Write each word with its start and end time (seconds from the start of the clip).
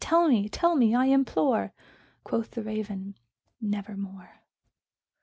tell 0.01 0.27
me 0.27 0.49
tell 0.49 0.75
me, 0.75 0.95
I 0.95 1.05
implore!" 1.05 1.73
Quoth 2.23 2.49
the 2.49 2.63
Raven, 2.63 3.13
"Nevermore." 3.61 4.41